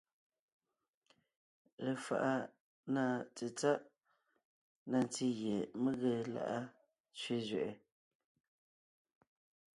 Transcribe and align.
Lefaʼa 1.85 2.33
na 2.93 3.03
tsetsáʼ 3.35 3.81
na 4.89 4.97
ntí 5.05 5.25
gie 5.39 5.57
mé 5.81 5.91
ge 6.01 6.13
lá’a 6.33 6.59
tsẅé 7.17 7.35
zẅɛʼɛ: 7.47 7.71